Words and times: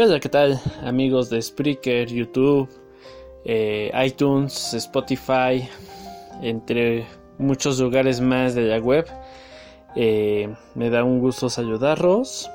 Hola, 0.00 0.20
¿qué 0.20 0.28
tal 0.28 0.60
amigos 0.84 1.28
de 1.28 1.42
Spreaker, 1.42 2.06
YouTube, 2.06 2.68
eh, 3.44 3.90
iTunes, 4.06 4.72
Spotify, 4.74 5.68
entre 6.40 7.04
muchos 7.36 7.80
lugares 7.80 8.20
más 8.20 8.54
de 8.54 8.62
la 8.62 8.78
web? 8.78 9.06
Eh, 9.96 10.54
me 10.76 10.88
da 10.90 11.02
un 11.02 11.18
gusto 11.18 11.50
saludarlos. 11.50 12.48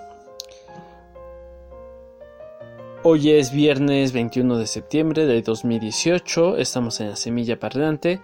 Hoy 3.04 3.32
es 3.32 3.52
viernes 3.52 4.14
21 4.14 4.58
de 4.58 4.66
septiembre 4.66 5.26
de 5.26 5.42
2018, 5.42 6.56
estamos 6.56 7.02
en 7.02 7.10
la 7.10 7.18
semilla 7.18 7.60
parlante 7.60 8.22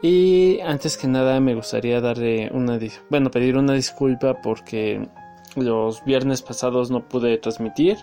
y 0.00 0.60
antes 0.60 0.96
que 0.96 1.06
nada 1.06 1.38
me 1.38 1.54
gustaría 1.54 2.00
darle 2.00 2.50
una, 2.50 2.78
bueno, 3.10 3.30
pedir 3.30 3.58
una 3.58 3.74
disculpa 3.74 4.40
porque 4.40 5.06
los 5.54 6.02
viernes 6.06 6.40
pasados 6.40 6.90
no 6.90 7.06
pude 7.06 7.36
transmitir. 7.36 7.98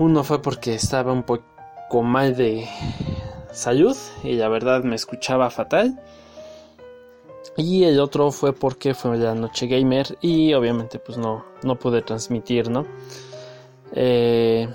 Uno 0.00 0.24
fue 0.24 0.40
porque 0.40 0.72
estaba 0.72 1.12
un 1.12 1.24
poco 1.24 2.02
mal 2.02 2.34
de 2.34 2.66
salud 3.52 3.94
y 4.24 4.32
la 4.32 4.48
verdad 4.48 4.82
me 4.82 4.96
escuchaba 4.96 5.50
fatal. 5.50 6.00
Y 7.58 7.84
el 7.84 8.00
otro 8.00 8.32
fue 8.32 8.54
porque 8.54 8.94
fue 8.94 9.18
la 9.18 9.34
noche 9.34 9.66
gamer 9.66 10.16
y 10.22 10.54
obviamente 10.54 10.98
pues 10.98 11.18
no, 11.18 11.44
no 11.62 11.78
pude 11.78 12.00
transmitir, 12.00 12.70
¿no? 12.70 12.86
Eh, 13.92 14.66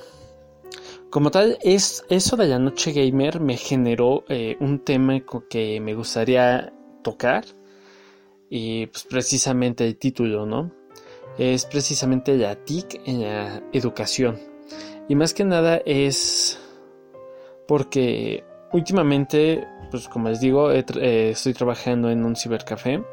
como 1.09 1.31
tal, 1.31 1.57
es, 1.63 2.05
eso 2.07 2.37
de 2.37 2.46
la 2.46 2.59
noche 2.59 2.91
gamer 2.91 3.40
me 3.40 3.57
generó 3.57 4.26
eh, 4.29 4.57
un 4.59 4.77
tema 4.77 5.20
que 5.49 5.79
me 5.81 5.96
gustaría 5.96 6.71
tocar 7.03 7.46
y 8.48 8.85
pues 8.85 9.05
precisamente 9.05 9.87
el 9.87 9.98
título, 9.98 10.46
¿no? 10.46 10.71
es 11.40 11.65
precisamente 11.65 12.37
la 12.37 12.55
TIC 12.55 13.01
en 13.05 13.23
la 13.23 13.63
educación. 13.73 14.54
Y 15.07 15.15
más 15.15 15.34
que 15.34 15.43
nada 15.43 15.81
es 15.85 16.59
porque 17.67 18.43
últimamente, 18.71 19.67
pues 19.91 20.07
como 20.07 20.29
les 20.29 20.39
digo, 20.39 20.71
eh, 20.71 20.84
estoy 21.29 21.53
trabajando 21.53 22.09
en 22.09 22.25
un 22.25 22.35
cibercafé 22.35 23.03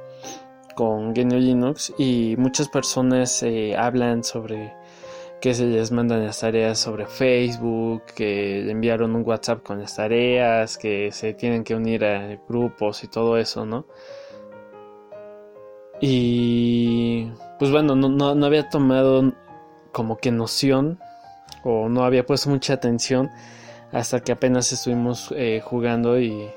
con 0.74 1.12
GNU 1.12 1.38
Linux 1.38 1.92
y 1.98 2.34
muchas 2.38 2.68
personas 2.68 3.42
eh, 3.42 3.76
hablan 3.76 4.24
sobre 4.24 4.72
que 5.42 5.54
se 5.54 5.66
les 5.66 5.90
mandan 5.90 6.24
las 6.24 6.38
tareas 6.38 6.78
sobre 6.78 7.04
Facebook, 7.06 8.04
que 8.14 8.70
enviaron 8.70 9.16
un 9.16 9.26
WhatsApp 9.26 9.62
con 9.64 9.80
las 9.80 9.96
tareas, 9.96 10.78
que 10.78 11.10
se 11.10 11.34
tienen 11.34 11.64
que 11.64 11.74
unir 11.74 12.04
a 12.04 12.38
grupos 12.48 13.02
y 13.02 13.08
todo 13.08 13.36
eso, 13.36 13.66
¿no? 13.66 13.84
Y 16.00 17.28
pues 17.58 17.72
bueno, 17.72 17.96
no, 17.96 18.46
había 18.46 18.68
tomado 18.68 19.32
como 19.90 20.16
que 20.18 20.30
noción 20.30 21.00
o 21.64 21.88
no 21.88 22.04
había 22.04 22.24
puesto 22.24 22.50
mucha 22.50 22.74
atención 22.74 23.30
hasta 23.92 24.20
que 24.20 24.32
apenas 24.32 24.72
estuvimos 24.72 25.32
eh, 25.36 25.60
jugando 25.62 26.18
y, 26.18 26.48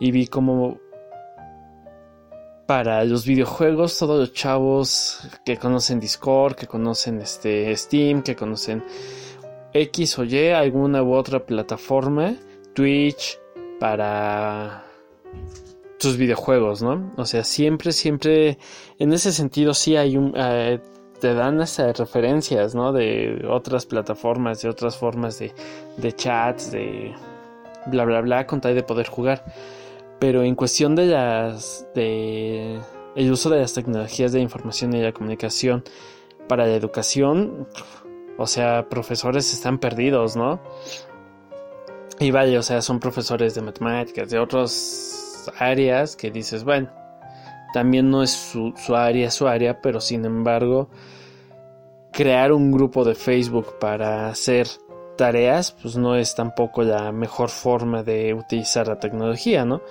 y 0.00 0.10
vi 0.10 0.26
como 0.26 0.78
para 2.66 3.02
los 3.04 3.24
videojuegos 3.24 3.98
todos 3.98 4.20
los 4.20 4.32
chavos 4.34 5.20
que 5.44 5.56
conocen 5.56 6.00
Discord, 6.00 6.54
que 6.54 6.66
conocen 6.66 7.20
este 7.20 7.74
Steam, 7.74 8.22
que 8.22 8.36
conocen 8.36 8.84
X 9.72 10.18
o 10.18 10.24
Y, 10.24 10.50
alguna 10.50 11.02
u 11.02 11.14
otra 11.14 11.44
plataforma, 11.44 12.34
Twitch, 12.74 13.38
para 13.80 14.84
tus 15.98 16.16
videojuegos, 16.16 16.82
¿no? 16.82 17.12
O 17.16 17.24
sea, 17.24 17.42
siempre, 17.42 17.92
siempre, 17.92 18.58
en 18.98 19.12
ese 19.12 19.32
sentido 19.32 19.74
sí 19.74 19.96
hay 19.96 20.16
un... 20.16 20.32
Eh, 20.36 20.80
te 21.20 21.34
dan 21.34 21.60
esas 21.60 21.98
referencias, 21.98 22.74
¿no? 22.74 22.92
De 22.92 23.44
otras 23.48 23.86
plataformas, 23.86 24.62
de 24.62 24.68
otras 24.68 24.96
formas 24.96 25.38
de, 25.38 25.52
de 25.96 26.12
chats, 26.12 26.70
de 26.70 27.14
bla, 27.86 28.04
bla, 28.04 28.20
bla, 28.20 28.46
con 28.46 28.60
tal 28.60 28.74
de 28.74 28.82
poder 28.82 29.08
jugar. 29.08 29.44
Pero 30.18 30.42
en 30.42 30.54
cuestión 30.54 30.94
de 30.94 31.06
las... 31.06 31.86
de 31.94 32.78
el 33.14 33.32
uso 33.32 33.50
de 33.50 33.58
las 33.58 33.74
tecnologías 33.74 34.30
de 34.30 34.40
información 34.40 34.94
y 34.94 35.02
la 35.02 35.12
comunicación 35.12 35.82
para 36.46 36.66
la 36.66 36.74
educación, 36.74 37.66
o 38.36 38.46
sea, 38.46 38.88
profesores 38.88 39.52
están 39.52 39.78
perdidos, 39.78 40.36
¿no? 40.36 40.60
Y 42.20 42.30
vaya, 42.30 42.60
o 42.60 42.62
sea, 42.62 42.80
son 42.80 43.00
profesores 43.00 43.54
de 43.54 43.62
matemáticas, 43.62 44.30
de 44.30 44.38
otros 44.38 45.50
áreas 45.58 46.14
que 46.14 46.30
dices, 46.30 46.62
bueno, 46.62 46.90
también 47.72 48.10
no 48.10 48.22
es 48.22 48.30
su, 48.30 48.72
área, 48.94 49.30
su 49.30 49.46
área, 49.46 49.80
pero 49.80 50.00
sin 50.00 50.24
embargo, 50.24 50.88
crear 52.12 52.52
un 52.52 52.72
grupo 52.72 53.04
de 53.04 53.14
Facebook 53.14 53.78
para 53.78 54.28
hacer 54.28 54.68
tareas, 55.16 55.72
pues 55.72 55.96
no 55.96 56.16
es 56.16 56.34
tampoco 56.34 56.82
la 56.82 57.12
mejor 57.12 57.48
forma 57.50 58.02
de 58.02 58.34
utilizar 58.34 58.88
la 58.88 58.98
tecnología, 58.98 59.64
¿no? 59.64 59.82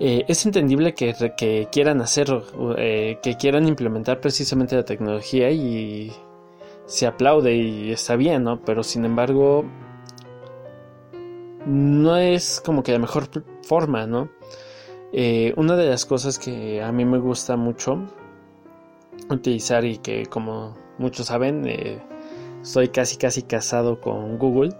Eh, 0.00 0.24
es 0.26 0.44
entendible 0.46 0.94
que, 0.94 1.14
que 1.36 1.68
quieran 1.70 2.00
hacer, 2.00 2.28
eh, 2.76 3.18
que 3.22 3.36
quieran 3.36 3.68
implementar 3.68 4.20
precisamente 4.20 4.74
la 4.74 4.84
tecnología 4.84 5.50
y 5.50 6.12
se 6.86 7.06
aplaude 7.06 7.54
y 7.54 7.92
está 7.92 8.16
bien, 8.16 8.44
¿no? 8.44 8.60
Pero 8.64 8.82
sin 8.82 9.04
embargo, 9.04 9.64
no 11.66 12.16
es 12.16 12.60
como 12.64 12.82
que 12.82 12.92
la 12.92 12.98
mejor 12.98 13.28
forma, 13.62 14.06
¿no? 14.06 14.28
Eh, 15.14 15.52
una 15.58 15.76
de 15.76 15.90
las 15.90 16.06
cosas 16.06 16.38
que 16.38 16.82
a 16.82 16.90
mí 16.90 17.04
me 17.04 17.18
gusta 17.18 17.56
mucho 17.56 18.02
utilizar 19.28 19.84
y 19.84 19.98
que 19.98 20.24
como 20.24 20.74
muchos 20.96 21.26
saben, 21.26 21.66
eh, 21.66 22.00
estoy 22.62 22.88
casi 22.88 23.18
casi 23.18 23.42
casado 23.42 24.00
con 24.00 24.38
Google, 24.38 24.74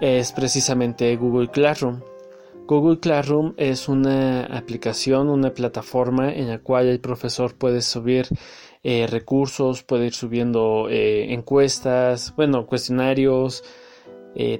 es 0.00 0.32
precisamente 0.32 1.14
Google 1.16 1.48
Classroom. 1.48 2.00
Google 2.66 2.98
Classroom 2.98 3.52
es 3.58 3.88
una 3.88 4.46
aplicación, 4.46 5.28
una 5.28 5.52
plataforma 5.52 6.32
en 6.32 6.48
la 6.48 6.58
cual 6.58 6.86
el 6.86 6.98
profesor 6.98 7.54
puede 7.54 7.82
subir 7.82 8.26
eh, 8.82 9.06
recursos, 9.06 9.82
puede 9.82 10.06
ir 10.06 10.14
subiendo 10.14 10.88
encuestas, 10.88 12.34
bueno, 12.36 12.66
cuestionarios, 12.66 13.62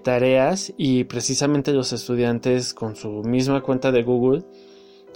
tareas 0.02 0.72
y 0.78 1.04
precisamente 1.04 1.72
los 1.72 1.92
estudiantes 1.92 2.72
con 2.72 2.96
su 2.96 3.22
misma 3.24 3.62
cuenta 3.62 3.92
de 3.92 4.04
Google 4.04 4.44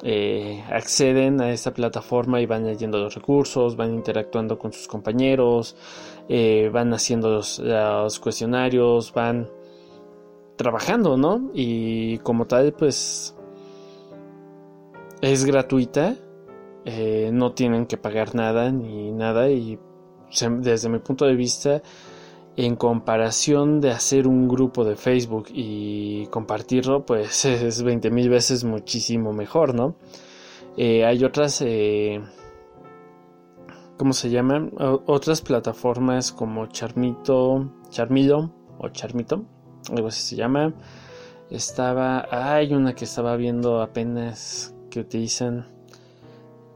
eh, 0.02 0.64
acceden 0.70 1.40
a 1.40 1.50
esta 1.50 1.72
plataforma 1.72 2.40
y 2.40 2.46
van 2.46 2.64
leyendo 2.64 2.98
los 2.98 3.14
recursos, 3.14 3.76
van 3.76 3.94
interactuando 3.94 4.58
con 4.58 4.72
sus 4.72 4.88
compañeros, 4.88 5.76
eh, 6.28 6.70
van 6.72 6.92
haciendo 6.94 7.30
los, 7.30 8.20
cuestionarios, 8.20 9.12
van 9.12 9.48
trabajando, 10.56 11.16
¿no? 11.16 11.50
Y 11.54 12.18
como 12.18 12.46
tal, 12.46 12.72
pues 12.72 13.36
es 15.20 15.44
gratuita, 15.44 16.16
eh, 16.84 17.30
no 17.32 17.52
tienen 17.52 17.86
que 17.86 17.98
pagar 17.98 18.34
nada 18.34 18.70
ni 18.70 19.12
nada 19.12 19.50
y 19.50 19.78
desde 20.60 20.88
mi 20.88 21.00
punto 21.00 21.26
de 21.26 21.34
vista 21.34 21.82
en 22.66 22.76
comparación 22.76 23.80
de 23.80 23.90
hacer 23.90 24.26
un 24.26 24.48
grupo 24.48 24.84
de 24.84 24.96
Facebook 24.96 25.46
y 25.52 26.26
compartirlo, 26.26 27.06
pues 27.06 27.44
es 27.46 27.82
20 27.82 28.10
mil 28.10 28.28
veces 28.28 28.64
muchísimo 28.64 29.32
mejor, 29.32 29.74
¿no? 29.74 29.96
Eh, 30.76 31.04
hay 31.04 31.24
otras, 31.24 31.62
eh, 31.62 32.20
¿cómo 33.96 34.12
se 34.12 34.30
llaman? 34.30 34.72
otras 34.78 35.42
plataformas 35.42 36.32
como 36.32 36.66
Charmito, 36.66 37.70
Charmilo 37.90 38.50
o 38.78 38.88
Charmito, 38.88 39.44
algo 39.90 40.08
así 40.08 40.22
se 40.22 40.36
llama. 40.36 40.72
Estaba, 41.50 42.28
hay 42.30 42.72
una 42.74 42.94
que 42.94 43.04
estaba 43.04 43.36
viendo 43.36 43.82
apenas 43.82 44.74
que 44.90 45.00
utilizan 45.00 45.66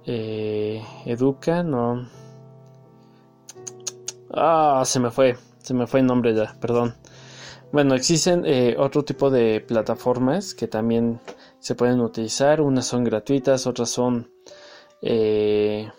eh, 0.07 0.83
Educa, 1.07 1.63
no. 1.63 2.07
Ah, 4.33 4.83
se 4.85 4.99
me 5.01 5.11
fue. 5.11 5.37
Se 5.65 5.73
me 5.73 5.87
fue 5.87 6.01
el 6.01 6.07
nombre 6.07 6.35
ya, 6.35 6.55
perdón. 6.61 6.95
Bueno, 7.73 7.95
existen 7.95 8.45
eh, 8.45 8.77
otro 8.79 9.03
tipo 9.03 9.31
de 9.31 9.63
plataformas 9.63 10.55
que 10.55 10.69
también 10.69 11.21
se 11.59 11.75
pueden 11.75 12.03
utilizar. 12.03 12.61
Unas 12.61 12.85
son 12.85 13.03
gratuitas, 13.03 13.67
otras 13.67 13.89
son 13.89 14.31
eh, 15.01 15.91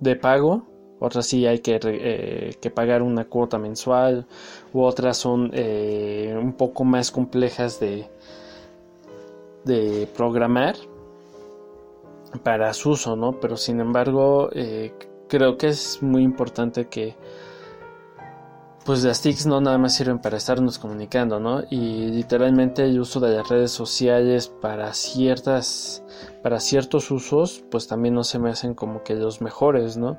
de 0.00 0.16
pago. 0.16 0.66
Otras 1.00 1.26
sí 1.26 1.46
hay 1.46 1.58
que, 1.58 1.78
eh, 1.84 2.56
que, 2.58 2.70
pagar 2.70 3.02
una 3.02 3.26
cuota 3.26 3.58
mensual. 3.58 4.26
U 4.72 4.80
otras 4.80 5.18
son 5.18 5.52
un 5.54 6.54
poco 6.54 6.84
más 6.84 7.10
complejas 7.10 7.78
de, 7.78 8.08
de 9.64 10.08
programar 10.16 10.76
para 12.42 12.72
su 12.72 12.92
uso, 12.92 13.16
¿no? 13.16 13.38
Pero 13.38 13.58
sin 13.58 13.80
embargo, 13.80 14.48
creo 15.32 15.56
que 15.56 15.68
es 15.68 16.02
muy 16.02 16.22
importante 16.22 16.88
que 16.88 17.16
pues 18.84 19.02
las 19.02 19.22
TICs 19.22 19.46
no 19.46 19.60
nada 19.60 19.78
más 19.78 19.94
sirven 19.94 20.18
para 20.18 20.36
estarnos 20.36 20.78
comunicando, 20.78 21.40
¿no? 21.40 21.62
Y 21.70 22.08
literalmente 22.08 22.84
el 22.84 23.00
uso 23.00 23.18
de 23.20 23.36
las 23.36 23.48
redes 23.48 23.70
sociales 23.70 24.48
para 24.48 24.92
ciertas 24.92 26.04
para 26.42 26.60
ciertos 26.60 27.10
usos 27.10 27.64
pues 27.70 27.88
también 27.88 28.14
no 28.14 28.24
se 28.24 28.38
me 28.38 28.50
hacen 28.50 28.74
como 28.74 29.02
que 29.02 29.14
los 29.14 29.40
mejores, 29.40 29.96
¿no? 29.96 30.18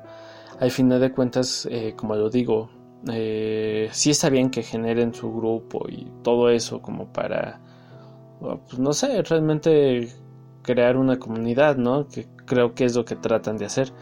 al 0.60 0.70
final 0.70 1.00
de 1.00 1.12
cuentas, 1.12 1.66
eh, 1.70 1.94
como 1.96 2.14
lo 2.16 2.30
digo, 2.30 2.70
eh, 3.10 3.88
sí 3.92 4.10
está 4.10 4.30
bien 4.30 4.50
que 4.50 4.62
generen 4.62 5.14
su 5.14 5.32
grupo 5.32 5.86
y 5.88 6.10
todo 6.22 6.50
eso 6.50 6.80
como 6.80 7.12
para, 7.12 7.60
pues, 8.40 8.78
no 8.78 8.92
sé, 8.92 9.22
realmente 9.22 10.08
crear 10.62 10.96
una 10.96 11.18
comunidad, 11.18 11.76
¿no? 11.76 12.08
Que 12.08 12.26
creo 12.46 12.74
que 12.74 12.84
es 12.84 12.94
lo 12.94 13.04
que 13.04 13.16
tratan 13.16 13.56
de 13.58 13.66
hacer. 13.66 13.92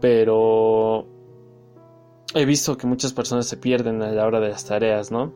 Pero 0.00 1.06
he 2.34 2.44
visto 2.44 2.76
que 2.76 2.86
muchas 2.86 3.12
personas 3.12 3.46
se 3.46 3.56
pierden 3.56 4.02
a 4.02 4.10
la 4.12 4.26
hora 4.26 4.40
de 4.40 4.48
las 4.48 4.64
tareas, 4.64 5.10
¿no? 5.10 5.32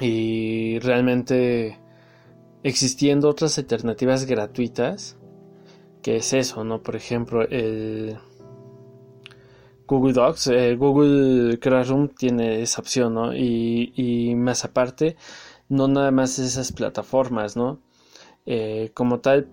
Y 0.00 0.78
realmente 0.80 1.78
existiendo 2.62 3.28
otras 3.28 3.58
alternativas 3.58 4.26
gratuitas, 4.26 5.16
que 6.02 6.16
es 6.16 6.32
eso, 6.32 6.64
¿no? 6.64 6.82
Por 6.82 6.96
ejemplo, 6.96 7.42
el 7.42 8.18
Google 9.86 10.12
Docs, 10.12 10.48
eh, 10.48 10.76
Google 10.76 11.58
Classroom 11.58 12.08
tiene 12.08 12.62
esa 12.62 12.82
opción, 12.82 13.14
¿no? 13.14 13.34
Y, 13.34 13.92
y, 13.96 14.34
más 14.34 14.64
aparte, 14.64 15.16
no 15.68 15.88
nada 15.88 16.10
más 16.10 16.38
esas 16.38 16.72
plataformas, 16.72 17.56
¿no? 17.56 17.80
Eh, 18.46 18.90
como 18.94 19.20
tal, 19.20 19.48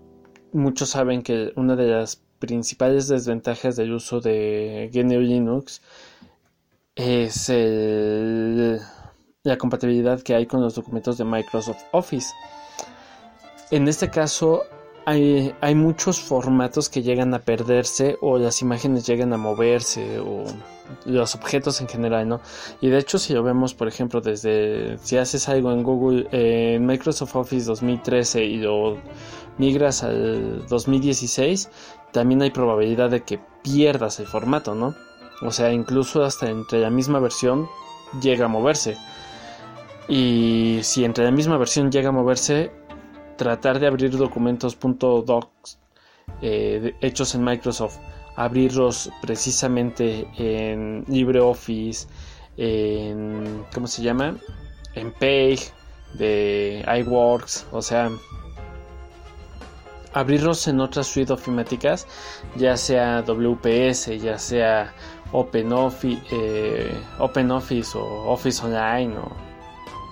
muchos 0.52 0.90
saben 0.90 1.22
que 1.22 1.54
una 1.56 1.76
de 1.76 1.88
las 1.88 2.25
principales 2.40 3.08
desventajas 3.08 3.76
del 3.76 3.94
uso 3.94 4.22
de 4.22 4.90
GNU 4.94 5.20
Linux 5.20 5.82
es 6.96 7.50
la 9.44 9.58
compatibilidad 9.58 10.22
que 10.22 10.36
hay 10.36 10.46
con 10.46 10.62
los 10.62 10.76
documentos 10.76 11.18
de 11.18 11.26
Microsoft 11.26 11.84
Office. 11.92 12.34
En 13.72 13.88
este 13.88 14.10
caso 14.10 14.64
hay, 15.06 15.54
hay, 15.62 15.76
muchos 15.76 16.20
formatos 16.20 16.90
que 16.90 17.04
llegan 17.04 17.34
a 17.34 17.40
perderse 17.40 18.18
o 18.22 18.38
las 18.38 18.62
imágenes 18.62 19.06
llegan 19.06 19.34
a 19.34 19.38
moverse 19.38 20.20
o 20.20 20.46
los 21.06 21.36
objetos 21.36 21.82
en 21.82 21.88
general, 21.88 22.28
¿no? 22.28 22.42
Y 22.82 22.90
de 22.90 22.98
hecho 22.98 23.18
si 23.18 23.34
lo 23.34 23.44
vemos, 23.44 23.74
por 23.74 23.88
ejemplo, 23.88 24.22
desde 24.22 24.98
si 25.00 25.18
haces 25.18 25.50
algo 25.50 25.72
en 25.72 25.84
Google, 25.84 26.28
en 26.32 26.86
Microsoft 26.86 27.36
Office 27.36 27.66
2013 27.66 28.44
y 28.44 28.58
lo 28.58 28.98
migras 29.58 30.04
al 30.04 30.66
2016, 30.68 31.70
también 32.12 32.42
hay 32.42 32.52
probabilidad 32.52 33.10
de 33.10 33.24
que 33.24 33.40
pierdas 33.62 34.20
el 34.20 34.28
formato, 34.28 34.76
¿no? 34.76 34.96
O 35.42 35.52
sea, 35.52 35.72
incluso 35.72 36.24
hasta 36.24 36.50
entre 36.50 36.80
la 36.80 36.90
misma 36.90 37.20
versión 37.20 37.68
llega 38.22 38.46
a 38.46 38.50
moverse. 38.50 38.98
Y 40.08 40.80
si 40.82 41.04
entre 41.04 41.26
la 41.26 41.32
misma 41.32 41.58
versión 41.58 41.92
llega 41.92 42.10
a 42.10 42.12
moverse, 42.12 42.72
tratar 43.38 43.80
de 43.80 43.88
abrir 43.88 44.16
documentos 44.16 44.78
.docs 44.80 45.80
eh, 46.42 46.96
hechos 47.02 47.36
en 47.36 47.44
Microsoft, 47.44 47.98
abrirlos 48.36 49.10
precisamente 49.22 50.28
en 50.38 51.06
LibreOffice, 51.08 52.08
en 52.58 53.66
¿cómo 53.74 53.88
se 53.88 54.02
llama? 54.04 54.38
En 54.94 55.12
Page 55.12 55.72
de 56.14 56.86
iWorks, 57.00 57.66
o 57.72 57.82
sea, 57.82 58.10
abrirlos 60.14 60.68
en 60.68 60.80
otras 60.80 61.08
suite 61.08 61.34
ofimáticas, 61.34 62.08
ya 62.56 62.78
sea 62.78 63.22
WPS, 63.22 64.18
ya 64.22 64.38
sea 64.40 64.94
OpenOffice, 65.32 66.22
eh, 66.32 66.98
OpenOffice 67.20 67.98
o 67.98 68.32
Office 68.32 68.66
Online, 68.66 69.18
o 69.18 69.32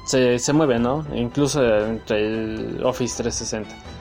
se, 0.05 0.37
se 0.39 0.51
mueve, 0.51 0.79
¿no? 0.79 1.05
Incluso 1.15 1.63
entre 1.85 2.25
el 2.25 2.83
Office 2.83 3.23
360. 3.23 3.92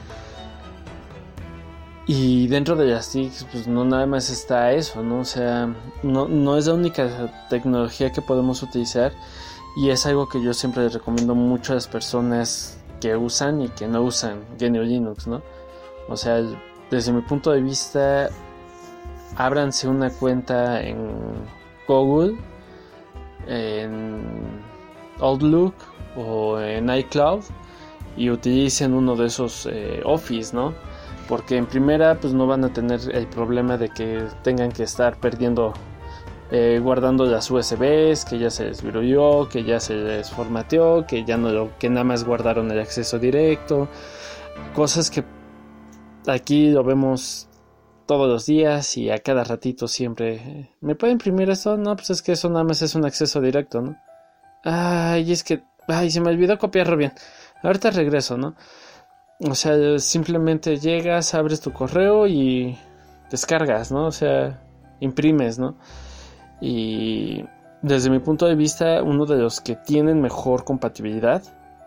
Y 2.06 2.49
dentro 2.49 2.75
de 2.75 2.87
las 2.87 3.16
pues 3.52 3.69
no 3.69 3.84
nada 3.84 4.06
más 4.06 4.28
está 4.28 4.72
eso, 4.72 5.02
¿no? 5.02 5.20
O 5.20 5.25
sea, 5.25 5.72
no, 6.02 6.26
no 6.26 6.56
es 6.56 6.66
la 6.66 6.75
única 6.75 7.46
tecnología 7.49 8.10
que 8.10 8.20
podemos 8.20 8.62
utilizar 8.62 9.12
y 9.76 9.90
es 9.90 10.04
algo 10.04 10.28
que 10.28 10.43
yo 10.43 10.52
siempre 10.52 10.82
les 10.82 10.94
recomiendo 10.94 11.34
mucho 11.34 11.72
a 11.72 11.75
las 11.76 11.87
personas 11.87 12.78
que 13.00 13.16
usan 13.16 13.62
y 13.62 13.69
que 13.69 13.87
no 13.87 14.02
usan 14.02 14.40
GNU 14.58 14.82
Linux, 14.82 15.26
¿no? 15.28 15.43
O 16.08 16.16
sea, 16.16 16.43
desde 16.90 17.12
mi 17.12 17.22
punto 17.22 17.52
de 17.52 17.60
vista, 17.60 18.28
ábranse 19.37 19.88
una 19.88 20.10
cuenta 20.10 20.82
en 20.82 21.08
Google, 21.87 22.37
en 23.46 24.60
Outlook 25.20 25.75
o 26.16 26.58
en 26.60 26.90
iCloud 26.90 27.44
y 28.16 28.28
utilicen 28.28 28.93
uno 28.93 29.16
de 29.16 29.26
esos 29.26 29.66
eh, 29.70 30.02
Office, 30.04 30.54
¿no? 30.54 30.75
Porque 31.32 31.56
en 31.56 31.64
primera 31.64 32.20
pues 32.20 32.34
no 32.34 32.46
van 32.46 32.62
a 32.62 32.75
tener 32.75 33.00
el 33.11 33.26
problema 33.26 33.79
de 33.79 33.88
que 33.88 34.23
tengan 34.43 34.70
que 34.70 34.82
estar 34.82 35.17
perdiendo, 35.17 35.73
eh, 36.50 36.79
guardando 36.82 37.25
las 37.25 37.50
USBs, 37.50 38.26
que 38.26 38.38
ya 38.38 38.50
se 38.50 38.67
les 38.67 38.82
viruyó, 38.82 39.49
que 39.49 39.64
ya 39.64 39.81
se 39.81 39.94
les 39.94 40.31
formateó, 40.31 41.06
que 41.06 41.25
ya 41.25 41.38
no 41.38 41.49
lo, 41.49 41.79
que 41.79 41.88
nada 41.88 42.05
más 42.05 42.25
guardaron 42.25 42.70
el 42.70 42.79
acceso 42.79 43.19
directo, 43.19 43.88
cosas 44.75 45.11
que 45.11 45.25
Aquí 46.26 46.70
lo 46.70 46.84
vemos 46.84 47.49
todos 48.05 48.28
los 48.28 48.44
días 48.44 48.99
y 48.99 49.08
a 49.08 49.19
cada 49.20 49.43
ratito 49.43 49.88
siempre. 49.88 50.70
¿Me 50.82 50.96
puede 50.96 51.14
imprimir 51.14 51.49
esto? 51.49 51.78
No, 51.78 51.96
pues 51.96 52.11
es 52.11 52.20
que 52.20 52.32
eso 52.32 52.50
nada 52.50 52.64
más 52.64 52.82
es 52.82 52.94
un 52.94 53.06
acceso 53.06 53.40
directo, 53.40 53.81
¿no? 53.81 53.96
Ay, 54.64 55.32
es 55.32 55.43
que. 55.44 55.62
Ay, 55.88 56.11
se 56.11 56.20
me 56.20 56.28
olvidó 56.28 56.58
copiarlo 56.58 56.99
bien. 56.99 57.14
Ahorita 57.62 57.90
regreso, 57.90 58.37
¿no? 58.37 58.55
O 59.48 59.54
sea, 59.54 59.98
simplemente 59.98 60.76
llegas, 60.76 61.34
abres 61.34 61.60
tu 61.60 61.72
correo 61.72 62.26
y 62.26 62.78
descargas, 63.30 63.90
¿no? 63.90 64.06
O 64.06 64.12
sea, 64.12 64.62
imprimes, 65.00 65.58
¿no? 65.58 65.76
Y 66.60 67.44
desde 67.82 68.10
mi 68.10 68.20
punto 68.20 68.46
de 68.46 68.54
vista, 68.54 69.02
uno 69.02 69.26
de 69.26 69.38
los 69.38 69.60
que 69.60 69.74
tienen 69.74 70.20
mejor 70.20 70.64
compatibilidad 70.64 71.42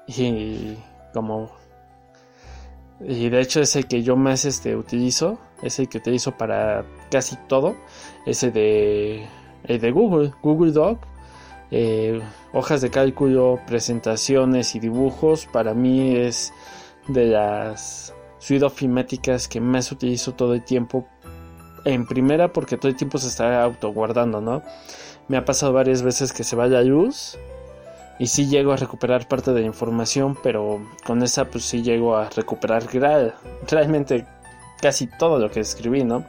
y 0.08 0.76
como 1.14 1.50
y 3.02 3.30
de 3.30 3.42
hecho 3.42 3.62
es 3.62 3.76
el 3.76 3.88
que 3.88 4.04
yo 4.04 4.16
más 4.16 4.46
este, 4.46 4.76
utilizo, 4.76 5.38
es 5.62 5.80
el 5.80 5.90
que 5.90 5.98
utilizo 5.98 6.38
para 6.38 6.86
casi 7.12 7.36
todo, 7.48 7.76
ese 8.26 8.52
de, 8.52 9.28
el 9.66 9.82
de 9.82 9.92
Google, 9.92 10.32
Google 10.42 10.72
Doc, 10.72 11.00
eh, 11.72 12.22
hojas 12.54 12.82
de 12.82 12.90
cálculo, 12.90 13.60
presentaciones 13.68 14.76
y 14.76 14.80
dibujos, 14.80 15.46
para 15.46 15.74
mí 15.74 16.16
es 16.16 16.54
de 17.08 17.26
las 17.26 18.14
suite 18.40 18.66
ofimáticas 18.66 19.48
que 19.48 19.62
más 19.62 19.92
utilizo 19.92 20.34
todo 20.34 20.54
el 20.54 20.64
tiempo. 20.64 21.08
En 21.84 22.08
primera 22.08 22.52
porque 22.52 22.78
todo 22.78 22.90
el 22.90 22.96
tiempo 22.96 23.18
se 23.18 23.28
está 23.28 23.62
autoguardando, 23.62 24.42
¿no? 24.42 24.64
Me 25.28 25.38
ha 25.38 25.46
pasado 25.46 25.74
varias 25.74 26.02
veces 26.02 26.34
que 26.34 26.44
se 26.44 26.56
va 26.56 26.68
la 26.68 26.82
luz 26.82 27.38
y 28.18 28.28
sí 28.28 28.48
llego 28.48 28.72
a 28.72 28.78
recuperar 28.78 29.28
parte 29.28 29.52
de 29.54 29.62
la 29.62 29.68
información, 29.68 30.38
pero 30.42 30.82
con 31.06 31.22
esa 31.24 31.46
pues 31.46 31.66
sí 31.66 31.82
llego 31.82 32.16
a 32.16 32.30
recuperar 32.30 32.84
realmente 33.68 34.26
casi 34.82 35.08
todo 35.08 35.40
lo 35.40 35.50
que 35.52 35.60
escribí, 35.60 36.04
¿no? 36.04 36.24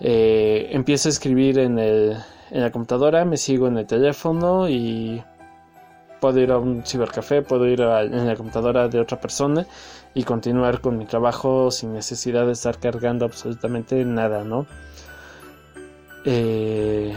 Eh, 0.00 0.68
empiezo 0.72 1.08
a 1.08 1.10
escribir 1.10 1.58
en, 1.58 1.78
el, 1.78 2.16
en 2.50 2.60
la 2.62 2.70
computadora, 2.70 3.24
me 3.24 3.36
sigo 3.36 3.66
en 3.66 3.78
el 3.78 3.86
teléfono 3.86 4.68
y 4.68 5.22
puedo 6.20 6.40
ir 6.40 6.50
a 6.50 6.58
un 6.58 6.84
cibercafé, 6.84 7.42
puedo 7.42 7.66
ir 7.66 7.82
a, 7.82 8.02
en 8.02 8.26
la 8.26 8.36
computadora 8.36 8.88
de 8.88 9.00
otra 9.00 9.20
persona 9.20 9.66
y 10.14 10.24
continuar 10.24 10.80
con 10.80 10.98
mi 10.98 11.06
trabajo 11.06 11.70
sin 11.70 11.92
necesidad 11.92 12.46
de 12.46 12.52
estar 12.52 12.78
cargando 12.78 13.24
absolutamente 13.24 14.04
nada, 14.04 14.44
¿no? 14.44 14.66
Eh, 16.24 17.16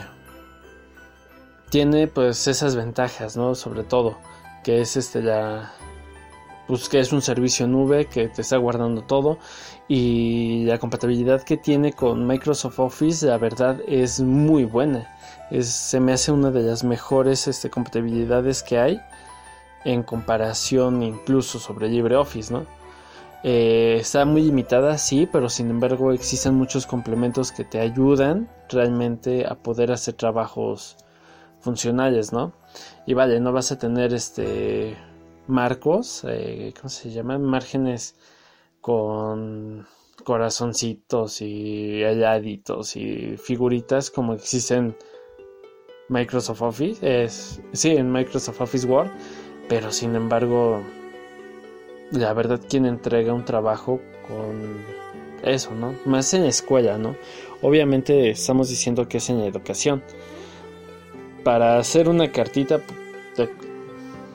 tiene 1.70 2.08
pues 2.08 2.48
esas 2.48 2.76
ventajas, 2.76 3.38
¿no? 3.38 3.56
Sobre 3.56 3.84
todo, 3.84 4.18
que 4.64 4.82
es 4.82 4.98
este 4.98 5.22
la 5.22 5.72
pues 6.68 6.88
que 6.88 7.00
es 7.00 7.12
un 7.12 7.22
servicio 7.22 7.68
nube 7.68 8.06
que 8.06 8.30
te 8.30 8.44
está 8.44 8.56
guardando 8.56 9.02
todo 9.02 9.40
y 9.90 10.64
la 10.66 10.78
compatibilidad 10.78 11.44
que 11.44 11.58
tiene 11.58 11.92
con 11.92 12.26
Microsoft 12.26 12.80
Office 12.80 13.26
la 13.26 13.38
verdad 13.38 13.82
es 13.88 14.22
muy 14.22 14.64
buena. 14.64 15.18
Se 15.60 16.00
me 16.00 16.14
hace 16.14 16.32
una 16.32 16.52
de 16.52 16.62
las 16.64 16.84
mejores 16.84 17.48
este, 17.48 17.70
compatibilidades 17.70 18.64
que 18.64 18.80
hay 18.80 19.02
en 19.84 20.04
comparación 20.04 21.04
incluso 21.04 21.60
sobre 21.60 21.90
LibreOffice, 21.90 22.54
¿no? 22.54 22.66
Eh, 23.44 23.98
está 24.00 24.24
muy 24.26 24.44
limitada, 24.44 24.98
sí, 24.98 25.28
pero 25.32 25.50
sin 25.50 25.70
embargo 25.72 26.12
existen 26.12 26.54
muchos 26.54 26.86
complementos 26.86 27.52
que 27.52 27.64
te 27.64 27.80
ayudan 27.80 28.50
realmente 28.70 29.48
a 29.48 29.56
poder 29.56 29.92
hacer 29.92 30.14
trabajos 30.14 30.98
funcionales, 31.60 32.32
¿no? 32.32 32.54
Y 33.06 33.16
vale, 33.16 33.40
no 33.40 33.52
vas 33.52 33.72
a 33.72 33.80
tener 33.80 34.14
este 34.14 34.96
marcos, 35.48 36.24
eh, 36.28 36.74
¿cómo 36.78 36.90
se 36.90 37.12
llaman? 37.12 37.44
Márgenes 37.44 38.16
con 38.80 39.88
corazoncitos 40.24 41.42
y 41.42 42.04
halladitos 42.04 42.96
y 42.96 43.38
figuritas 43.38 44.12
como 44.12 44.34
existen 44.34 44.96
Microsoft 46.12 46.62
Office, 46.62 47.24
es, 47.24 47.62
sí, 47.72 47.92
en 47.92 48.12
Microsoft 48.12 48.60
Office 48.60 48.86
Word, 48.86 49.10
pero 49.70 49.92
sin 49.92 50.16
embargo, 50.16 50.84
la 52.12 52.34
verdad 52.34 52.60
quien 52.70 52.86
entrega 52.86 53.34
un 53.34 53.46
trabajo 53.46 54.02
con 54.28 54.84
eso, 55.44 55.74
¿no? 55.74 55.96
Más 56.06 56.34
en 56.34 56.44
la 56.44 56.50
escuela, 56.50 56.98
¿no? 56.98 57.16
Obviamente 57.62 58.30
estamos 58.30 58.70
diciendo 58.70 59.08
que 59.08 59.18
es 59.18 59.30
en 59.30 59.40
la 59.40 59.46
educación. 59.46 60.04
Para 61.46 61.80
hacer 61.80 62.10
una 62.10 62.32
cartita 62.32 62.82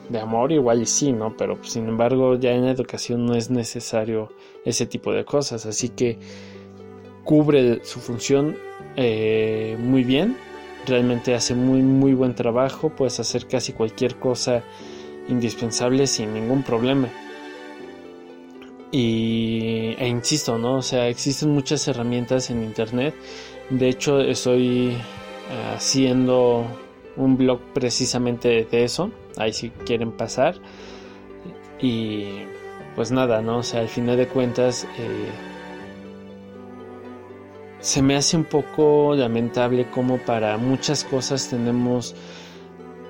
de, 0.09 0.19
amor 0.19 0.51
igual 0.51 0.81
y 0.81 0.85
sí, 0.87 1.11
¿no? 1.11 1.37
Pero 1.37 1.63
sin 1.63 1.87
embargo 1.87 2.35
ya 2.35 2.51
en 2.51 2.65
la 2.65 2.71
educación 2.71 3.25
no 3.25 3.35
es 3.35 3.51
necesario 3.51 4.33
ese 4.65 4.87
tipo 4.87 5.13
de 5.13 5.23
cosas. 5.23 5.67
Así 5.67 5.89
que 5.89 6.17
cubre 7.23 7.85
su 7.85 7.99
función 7.99 8.57
eh, 8.95 9.77
muy 9.79 10.03
bien. 10.03 10.35
Realmente 10.87 11.35
hace 11.35 11.53
muy 11.53 11.81
muy 11.81 12.13
buen 12.13 12.33
trabajo. 12.33 12.89
Puedes 12.89 13.19
hacer 13.19 13.47
casi 13.47 13.73
cualquier 13.73 14.15
cosa 14.15 14.63
indispensable 15.27 16.07
sin 16.07 16.33
ningún 16.33 16.63
problema. 16.63 17.09
Y, 18.91 19.95
e 19.97 20.07
insisto, 20.07 20.57
¿no? 20.57 20.77
O 20.77 20.81
sea, 20.81 21.09
existen 21.09 21.49
muchas 21.49 21.87
herramientas 21.87 22.49
en 22.49 22.63
internet. 22.63 23.13
De 23.69 23.89
hecho, 23.89 24.21
estoy 24.21 24.91
eh, 24.91 25.73
haciendo 25.75 26.65
un 27.17 27.35
blog 27.35 27.59
precisamente 27.73 28.65
de 28.69 28.83
eso. 28.83 29.11
Ahí 29.35 29.51
si 29.51 29.69
quieren 29.69 30.13
pasar. 30.13 30.55
Y 31.81 32.43
pues 32.95 33.11
nada, 33.11 33.41
¿no? 33.41 33.57
O 33.59 33.63
sea, 33.63 33.81
al 33.81 33.89
final 33.89 34.17
de 34.17 34.27
cuentas, 34.27 34.87
eh, 34.97 35.29
se 37.79 38.01
me 38.01 38.15
hace 38.15 38.37
un 38.37 38.43
poco 38.43 39.15
lamentable 39.15 39.89
como 39.91 40.17
para 40.17 40.57
muchas 40.57 41.03
cosas 41.03 41.49
tenemos 41.49 42.15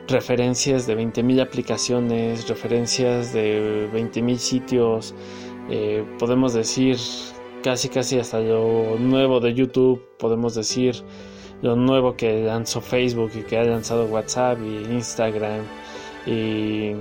referencias 0.08 0.88
de 0.88 0.98
20.000 0.98 1.42
aplicaciones, 1.42 2.48
referencias 2.48 3.34
de 3.34 3.90
20.000 3.94 4.38
sitios, 4.38 5.16
eh, 5.70 6.06
podemos 6.18 6.54
decir 6.54 6.98
casi 7.62 7.90
casi 7.90 8.20
hasta 8.20 8.40
lo 8.40 8.98
nuevo 9.00 9.40
de 9.40 9.54
YouTube, 9.54 10.02
podemos 10.18 10.56
decir 10.56 10.96
lo 11.62 11.76
nuevo 11.76 12.16
que 12.16 12.44
lanzó 12.44 12.82
Facebook 12.82 13.32
y 13.36 13.42
que 13.42 13.58
ha 13.58 13.64
lanzado 13.64 14.06
WhatsApp 14.06 14.60
y 14.64 14.94
Instagram 14.94 15.64
y 16.26 16.94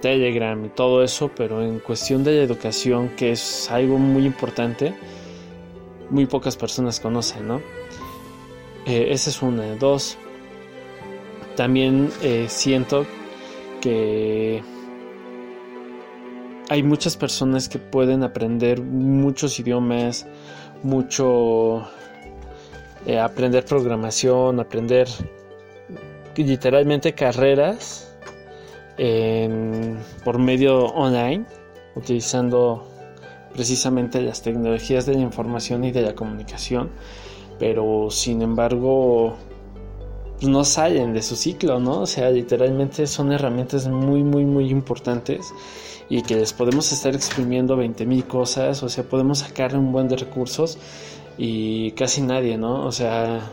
Telegram 0.00 0.62
y 0.64 0.68
todo 0.68 1.02
eso, 1.02 1.30
pero 1.34 1.62
en 1.62 1.78
cuestión 1.80 2.22
de 2.22 2.36
la 2.36 2.42
educación, 2.42 3.10
que 3.16 3.32
es 3.32 3.70
algo 3.70 3.98
muy 3.98 4.26
importante, 4.26 4.94
muy 6.10 6.26
pocas 6.26 6.56
personas 6.56 7.00
conocen, 7.00 7.48
¿no? 7.48 7.60
Eh, 8.86 9.08
esa 9.10 9.30
es 9.30 9.42
una. 9.42 9.74
Dos, 9.76 10.16
también 11.56 12.10
eh, 12.22 12.46
siento 12.48 13.06
que 13.80 14.62
hay 16.68 16.82
muchas 16.82 17.16
personas 17.16 17.68
que 17.68 17.78
pueden 17.78 18.22
aprender 18.22 18.80
muchos 18.80 19.58
idiomas, 19.58 20.26
mucho 20.82 21.86
eh, 23.06 23.18
aprender 23.18 23.64
programación, 23.64 24.60
aprender 24.60 25.08
literalmente 26.36 27.14
carreras 27.14 28.04
por 30.24 30.38
medio 30.38 30.86
online, 30.86 31.44
utilizando 31.96 32.97
precisamente 33.52 34.20
las 34.22 34.42
tecnologías 34.42 35.06
de 35.06 35.14
la 35.14 35.20
información 35.20 35.84
y 35.84 35.92
de 35.92 36.02
la 36.02 36.14
comunicación, 36.14 36.90
pero 37.58 38.10
sin 38.10 38.42
embargo 38.42 39.36
pues, 40.38 40.48
no 40.48 40.64
salen 40.64 41.12
de 41.14 41.22
su 41.22 41.36
ciclo, 41.36 41.80
¿no? 41.80 42.02
O 42.02 42.06
sea, 42.06 42.30
literalmente 42.30 43.06
son 43.06 43.32
herramientas 43.32 43.88
muy, 43.88 44.22
muy, 44.22 44.44
muy 44.44 44.70
importantes 44.70 45.52
y 46.08 46.22
que 46.22 46.36
les 46.36 46.52
podemos 46.52 46.92
estar 46.92 47.14
exprimiendo 47.14 47.76
20.000 47.76 48.26
cosas, 48.26 48.82
o 48.82 48.88
sea, 48.88 49.04
podemos 49.04 49.40
sacar 49.40 49.76
un 49.76 49.92
buen 49.92 50.08
de 50.08 50.16
recursos 50.16 50.78
y 51.36 51.90
casi 51.92 52.22
nadie, 52.22 52.56
¿no? 52.56 52.86
O 52.86 52.92
sea, 52.92 53.50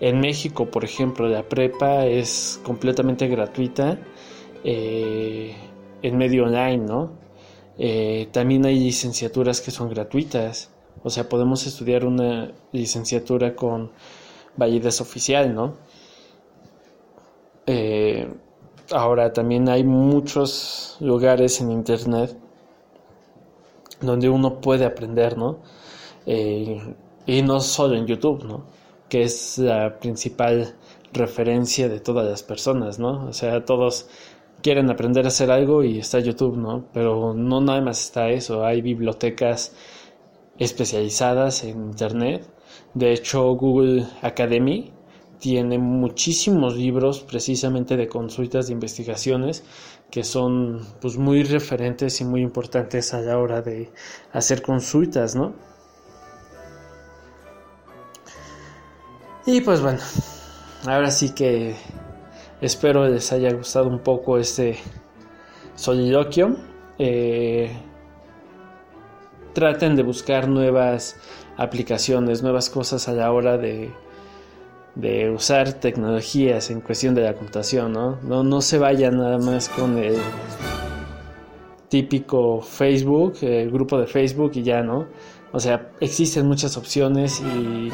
en 0.00 0.20
México, 0.20 0.66
por 0.66 0.84
ejemplo, 0.84 1.28
la 1.28 1.42
prepa 1.42 2.06
es 2.06 2.60
completamente 2.62 3.26
gratuita 3.28 3.98
eh, 4.64 5.54
en 6.02 6.18
medio 6.18 6.44
online, 6.44 6.78
¿no? 6.78 7.27
Eh, 7.78 8.28
también 8.32 8.66
hay 8.66 8.78
licenciaturas 8.78 9.60
que 9.60 9.70
son 9.70 9.88
gratuitas, 9.88 10.70
o 11.04 11.10
sea, 11.10 11.28
podemos 11.28 11.66
estudiar 11.66 12.04
una 12.04 12.52
licenciatura 12.72 13.54
con 13.54 13.92
validez 14.56 15.00
oficial, 15.00 15.54
¿no? 15.54 15.76
Eh, 17.66 18.28
ahora 18.90 19.32
también 19.32 19.68
hay 19.68 19.84
muchos 19.84 20.96
lugares 21.00 21.60
en 21.60 21.70
internet 21.70 22.36
donde 24.00 24.28
uno 24.28 24.60
puede 24.60 24.84
aprender, 24.84 25.36
¿no? 25.38 25.58
Eh, 26.26 26.94
y 27.26 27.42
no 27.42 27.60
solo 27.60 27.94
en 27.94 28.06
YouTube, 28.06 28.44
¿no? 28.44 28.64
Que 29.08 29.22
es 29.22 29.58
la 29.58 29.98
principal 29.98 30.74
referencia 31.12 31.88
de 31.88 32.00
todas 32.00 32.28
las 32.28 32.42
personas, 32.42 32.98
¿no? 32.98 33.28
O 33.28 33.32
sea, 33.32 33.64
todos 33.64 34.08
quieren 34.62 34.90
aprender 34.90 35.24
a 35.24 35.28
hacer 35.28 35.50
algo 35.50 35.82
y 35.84 35.98
está 35.98 36.18
YouTube, 36.20 36.56
¿no? 36.56 36.86
Pero 36.92 37.34
no 37.34 37.60
nada 37.60 37.80
más 37.80 38.04
está 38.04 38.30
eso, 38.30 38.64
hay 38.64 38.82
bibliotecas 38.82 39.74
especializadas 40.58 41.64
en 41.64 41.90
Internet. 41.90 42.48
De 42.94 43.12
hecho, 43.12 43.44
Google 43.54 44.06
Academy 44.22 44.92
tiene 45.38 45.78
muchísimos 45.78 46.76
libros 46.76 47.20
precisamente 47.20 47.96
de 47.96 48.08
consultas 48.08 48.66
de 48.66 48.72
investigaciones 48.72 49.64
que 50.10 50.24
son 50.24 50.84
pues 51.00 51.16
muy 51.16 51.44
referentes 51.44 52.20
y 52.20 52.24
muy 52.24 52.42
importantes 52.42 53.14
a 53.14 53.20
la 53.20 53.38
hora 53.38 53.62
de 53.62 53.92
hacer 54.32 54.62
consultas, 54.62 55.36
¿no? 55.36 55.54
Y 59.46 59.60
pues 59.60 59.80
bueno, 59.80 60.00
ahora 60.86 61.10
sí 61.10 61.34
que 61.34 61.74
espero 62.60 63.08
les 63.08 63.32
haya 63.32 63.52
gustado 63.52 63.88
un 63.88 64.00
poco 64.00 64.38
este 64.38 64.78
soliloquio. 65.74 66.56
Eh, 66.98 67.70
traten 69.52 69.96
de 69.96 70.02
buscar 70.02 70.48
nuevas 70.48 71.16
aplicaciones, 71.56 72.42
nuevas 72.42 72.70
cosas 72.70 73.08
a 73.08 73.12
la 73.12 73.32
hora 73.32 73.58
de 73.58 73.90
de 74.98 75.30
usar 75.30 75.74
tecnologías 75.74 76.70
en 76.70 76.80
cuestión 76.80 77.14
de 77.14 77.22
la 77.22 77.34
computación, 77.34 77.92
¿no? 77.92 78.18
No, 78.42 78.60
se 78.60 78.78
vaya 78.78 79.12
nada 79.12 79.38
más 79.38 79.68
con 79.68 79.96
el 79.96 80.16
típico 81.88 82.60
Facebook, 82.60 83.38
el 83.42 83.70
grupo 83.70 83.98
de 83.98 84.08
Facebook 84.08 84.52
y 84.54 84.64
ya, 84.64 84.82
¿no? 84.82 85.06
O 85.52 85.60
sea, 85.60 85.92
existen 86.00 86.48
muchas 86.48 86.76
opciones 86.76 87.40
y 87.40 87.90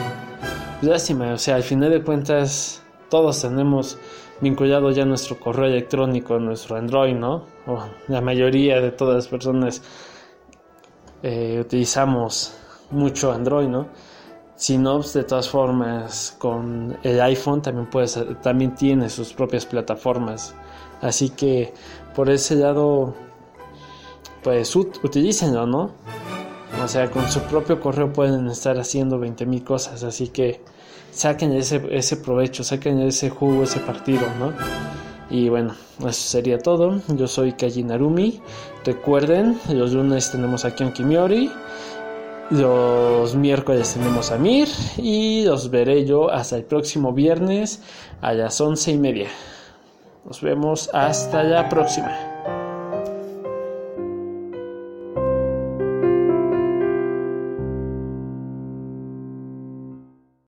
lástima, 0.80 1.34
o 1.34 1.38
sea, 1.38 1.56
al 1.56 1.62
final 1.62 1.90
de 1.90 2.02
cuentas 2.02 2.82
todos 3.10 3.42
tenemos 3.42 3.98
vinculado 4.40 4.90
ya 4.90 5.04
nuestro 5.04 5.38
correo 5.38 5.66
electrónico, 5.66 6.38
nuestro 6.38 6.76
Android, 6.76 7.14
¿no? 7.14 7.44
La 8.08 8.20
mayoría 8.20 8.80
de 8.80 8.90
todas 8.90 9.16
las 9.16 9.28
personas 9.28 9.82
eh, 11.22 11.58
utilizamos 11.60 12.54
mucho 12.90 13.32
Android, 13.32 13.68
¿no? 13.68 13.88
Si 14.56 14.78
no, 14.78 14.96
pues, 14.96 15.12
de 15.14 15.24
todas 15.24 15.48
formas, 15.48 16.36
con 16.38 16.96
el 17.02 17.20
iPhone 17.20 17.60
también, 17.60 17.90
puedes, 17.90 18.18
también 18.42 18.74
tiene 18.74 19.10
sus 19.10 19.32
propias 19.32 19.66
plataformas. 19.66 20.54
Así 21.00 21.30
que 21.30 21.74
por 22.14 22.30
ese 22.30 22.54
lado, 22.54 23.14
pues 24.42 24.74
utilícenlo, 24.76 25.66
¿no? 25.66 25.90
O 26.82 26.88
sea, 26.88 27.10
con 27.10 27.28
su 27.28 27.40
propio 27.42 27.80
correo 27.80 28.12
pueden 28.12 28.48
estar 28.48 28.78
haciendo 28.78 29.18
20.000 29.18 29.64
cosas. 29.64 30.04
Así 30.04 30.28
que 30.28 30.62
saquen 31.14 31.52
ese, 31.52 31.82
ese 31.90 32.16
provecho, 32.16 32.64
saquen 32.64 33.00
ese 33.00 33.30
jugo, 33.30 33.62
ese 33.62 33.80
partido, 33.80 34.22
¿no? 34.38 34.52
Y 35.30 35.48
bueno, 35.48 35.74
eso 36.00 36.12
sería 36.12 36.58
todo. 36.58 37.00
Yo 37.08 37.26
soy 37.26 37.52
Kaji 37.52 37.84
Narumi. 37.84 38.40
Recuerden, 38.84 39.58
los 39.68 39.92
lunes 39.92 40.30
tenemos 40.30 40.64
aquí 40.64 40.84
en 40.84 40.92
Kimiori. 40.92 41.50
Los 42.50 43.34
miércoles 43.34 43.94
tenemos 43.94 44.30
a 44.30 44.36
Mir 44.36 44.68
y 44.98 45.44
los 45.44 45.70
veré 45.70 46.04
yo 46.04 46.30
hasta 46.30 46.56
el 46.56 46.64
próximo 46.64 47.12
viernes 47.14 47.80
a 48.20 48.34
las 48.34 48.60
once 48.60 48.92
y 48.92 48.98
media. 48.98 49.28
Nos 50.26 50.42
vemos 50.42 50.90
hasta 50.92 51.42
la 51.42 51.68
próxima. 51.70 52.33